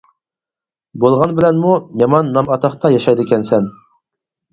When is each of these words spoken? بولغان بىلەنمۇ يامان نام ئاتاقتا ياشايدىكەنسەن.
بولغان 1.03 1.35
بىلەنمۇ 1.39 1.73
يامان 2.03 2.31
نام 2.37 2.49
ئاتاقتا 2.55 2.91
ياشايدىكەنسەن. 2.95 3.69